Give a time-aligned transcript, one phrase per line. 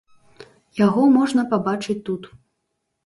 [0.85, 2.23] Яго можна пабачыць тут.